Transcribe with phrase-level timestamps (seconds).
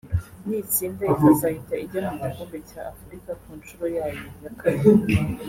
[0.47, 4.93] nitsinda ikazahita ijya mu gikombe cya Afurika ku nshuro yayo ya kabiri